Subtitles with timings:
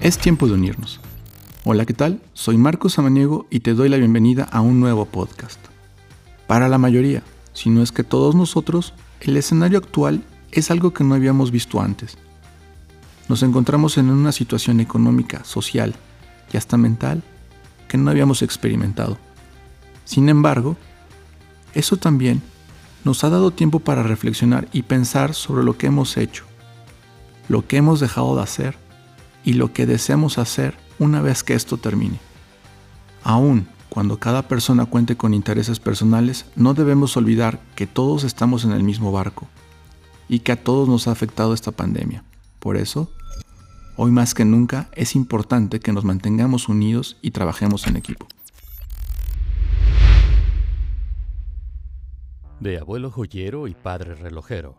[0.00, 0.98] Es tiempo de unirnos.
[1.62, 2.22] Hola, ¿qué tal?
[2.32, 5.60] Soy Marcos Samaniego y te doy la bienvenida a un nuevo podcast.
[6.46, 7.22] Para la mayoría,
[7.52, 10.22] si no es que todos nosotros, el escenario actual
[10.52, 12.16] es algo que no habíamos visto antes.
[13.28, 15.94] Nos encontramos en una situación económica, social
[16.50, 17.22] y hasta mental
[17.86, 19.18] que no habíamos experimentado.
[20.06, 20.78] Sin embargo,
[21.74, 22.40] eso también
[23.04, 26.44] nos ha dado tiempo para reflexionar y pensar sobre lo que hemos hecho,
[27.50, 28.89] lo que hemos dejado de hacer
[29.44, 32.18] y lo que deseamos hacer una vez que esto termine.
[33.22, 38.70] Aún cuando cada persona cuente con intereses personales, no debemos olvidar que todos estamos en
[38.70, 39.48] el mismo barco
[40.28, 42.22] y que a todos nos ha afectado esta pandemia.
[42.60, 43.10] Por eso,
[43.96, 48.28] hoy más que nunca es importante que nos mantengamos unidos y trabajemos en equipo.
[52.60, 54.76] De abuelo joyero y padre relojero,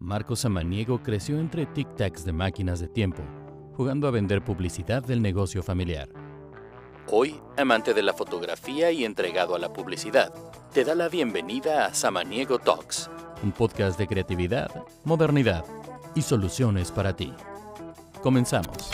[0.00, 3.22] Marco Samaniego creció entre tic-tacs de máquinas de tiempo,
[3.78, 6.08] jugando a vender publicidad del negocio familiar.
[7.06, 10.34] Hoy, amante de la fotografía y entregado a la publicidad,
[10.74, 13.08] te da la bienvenida a Samaniego Talks,
[13.40, 14.68] un podcast de creatividad,
[15.04, 15.64] modernidad
[16.16, 17.32] y soluciones para ti.
[18.20, 18.90] Comenzamos.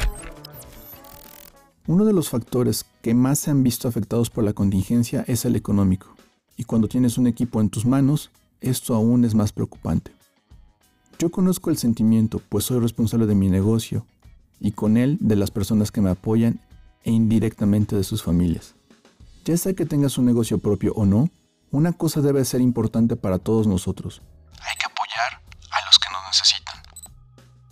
[1.87, 5.57] Uno de los factores que más se han visto afectados por la contingencia es el
[5.57, 6.15] económico.
[6.59, 10.13] Y cuando tienes un equipo en tus manos, esto aún es más preocupante.
[11.19, 14.05] Yo conozco el sentimiento, pues soy responsable de mi negocio
[14.65, 16.59] y con él de las personas que me apoyan
[17.03, 18.77] e indirectamente de sus familias.
[19.45, 21.29] Ya sea que tengas un negocio propio o no,
[21.71, 24.23] una cosa debe ser importante para todos nosotros.
[24.53, 26.81] Hay que apoyar a los que nos necesitan.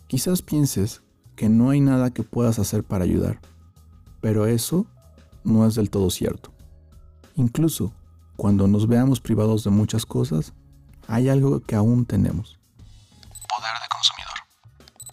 [0.07, 1.01] Quizás pienses
[1.35, 3.41] que no hay nada que puedas hacer para ayudar,
[4.21, 4.85] pero eso
[5.45, 6.53] no es del todo cierto.
[7.37, 7.95] Incluso
[8.37, 10.53] cuando nos veamos privados de muchas cosas,
[11.09, 12.61] hay algo que aún tenemos.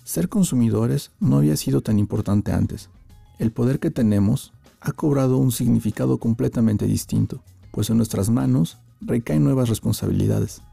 [0.10, 2.90] Ser consumidores no había sido tan importante antes.
[3.38, 9.44] El poder que tenemos ha cobrado un significado completamente distinto, pues en nuestras manos recaen
[9.44, 10.64] nuevas responsabilidades.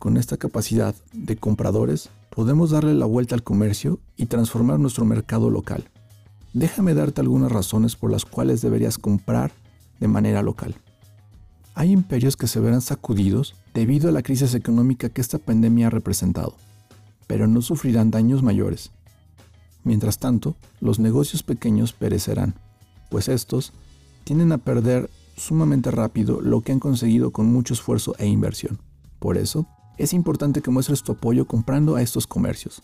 [0.00, 5.50] Con esta capacidad de compradores, podemos darle la vuelta al comercio y transformar nuestro mercado
[5.50, 5.88] local.
[6.52, 9.52] Déjame darte algunas razones por las cuales deberías comprar
[10.00, 10.74] de manera local.
[11.76, 15.90] Hay imperios que se verán sacudidos debido a la crisis económica que esta pandemia ha
[15.90, 16.56] representado,
[17.26, 18.90] pero no sufrirán daños mayores.
[19.82, 22.54] Mientras tanto, los negocios pequeños perecerán,
[23.10, 23.72] pues estos
[24.24, 28.78] tienden a perder sumamente rápido lo que han conseguido con mucho esfuerzo e inversión.
[29.18, 29.66] Por eso,
[29.98, 32.82] es importante que muestres tu apoyo comprando a estos comercios.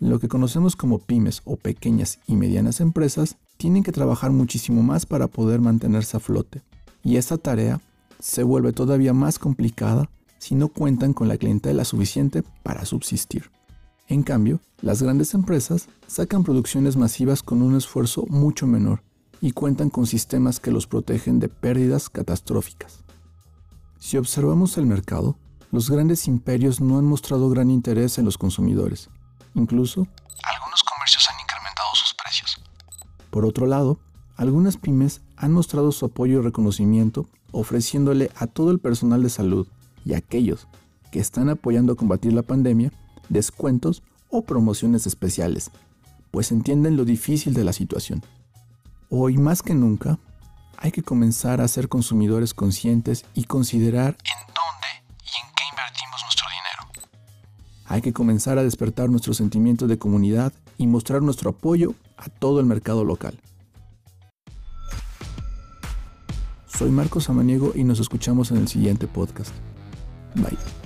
[0.00, 5.06] Lo que conocemos como pymes o pequeñas y medianas empresas tienen que trabajar muchísimo más
[5.06, 6.62] para poder mantenerse a flote.
[7.02, 7.80] Y esta tarea
[8.18, 13.50] se vuelve todavía más complicada si no cuentan con la clientela suficiente para subsistir.
[14.08, 19.02] En cambio, las grandes empresas sacan producciones masivas con un esfuerzo mucho menor
[19.40, 23.04] y cuentan con sistemas que los protegen de pérdidas catastróficas.
[23.98, 25.36] Si observamos el mercado,
[25.72, 29.10] los grandes imperios no han mostrado gran interés en los consumidores.
[29.54, 30.06] Incluso,
[30.44, 32.60] algunos comercios han incrementado sus precios.
[33.30, 33.98] Por otro lado,
[34.36, 39.66] algunas pymes han mostrado su apoyo y reconocimiento ofreciéndole a todo el personal de salud
[40.06, 40.68] y aquellos
[41.10, 42.92] que están apoyando a combatir la pandemia
[43.28, 45.70] descuentos o promociones especiales,
[46.30, 48.22] pues entienden lo difícil de la situación.
[49.10, 50.18] Hoy más que nunca,
[50.78, 56.20] hay que comenzar a ser consumidores conscientes y considerar en dónde y en qué invertimos
[56.22, 57.08] nuestro dinero.
[57.86, 62.60] Hay que comenzar a despertar nuestro sentimiento de comunidad y mostrar nuestro apoyo a todo
[62.60, 63.40] el mercado local.
[66.66, 69.54] Soy Marcos Samaniego y nos escuchamos en el siguiente podcast.
[70.36, 70.85] Bye.